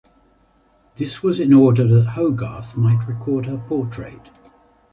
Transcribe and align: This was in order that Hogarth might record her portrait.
This 0.95 1.21
was 1.21 1.39
in 1.39 1.53
order 1.53 1.87
that 1.87 2.13
Hogarth 2.13 2.75
might 2.75 3.07
record 3.07 3.45
her 3.45 3.59
portrait. 3.67 4.31